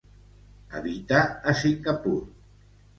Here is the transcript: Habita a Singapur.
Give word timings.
Habita 0.71 1.21
a 1.53 1.57
Singapur. 1.63 2.21